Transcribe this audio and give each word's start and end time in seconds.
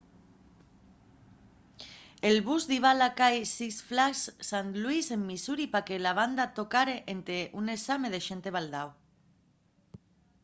el 2.29 2.37
bus 2.45 2.63
diba 2.71 2.89
a 2.91 2.97
la 3.01 3.09
cai 3.19 3.37
six 3.51 3.77
flags 3.89 4.23
st 4.47 4.79
louis 4.85 5.09
en 5.15 5.21
missouri 5.29 5.67
pa 5.73 5.81
que 5.89 6.01
la 6.05 6.15
banda 6.21 6.45
tocare 6.61 6.95
énte 7.15 7.37
un 7.59 7.65
ensame 7.75 8.07
de 8.15 8.19
xente 8.27 8.49
baldao 8.55 8.89